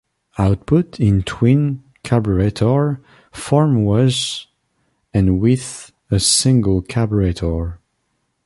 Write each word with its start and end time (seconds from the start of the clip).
Output 0.39 0.99
in 0.99 1.21
twin 1.21 1.83
carburettor 2.03 2.99
form 3.31 3.83
was 3.83 4.47
and 5.13 5.39
with 5.39 5.91
a 6.09 6.19
single 6.19 6.81
carburettor. 6.81 7.77